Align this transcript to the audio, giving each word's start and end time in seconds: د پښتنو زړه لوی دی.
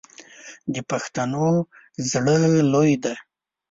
د 0.73 0.75
پښتنو 0.89 1.47
زړه 2.11 2.35
لوی 2.73 2.91
دی. 3.03 3.15